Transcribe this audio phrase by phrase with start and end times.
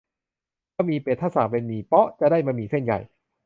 [0.75, 2.99] บะหมี่เป็ด ถ้าสั่งเป็นหมี่เป๊าะ จะได้บะหมี่เส้นใหญ่